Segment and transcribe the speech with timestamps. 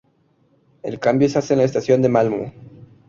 [0.81, 2.51] El cambio se hace en la Estación de Malmö.